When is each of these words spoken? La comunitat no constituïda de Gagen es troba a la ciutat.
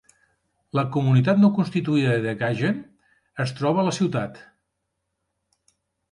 La 0.77 0.83
comunitat 0.93 1.41
no 1.41 1.49
constituïda 1.57 2.15
de 2.23 2.33
Gagen 2.39 2.79
es 3.45 3.53
troba 3.59 3.83
a 3.83 3.85
la 3.89 3.93
ciutat. 3.99 4.41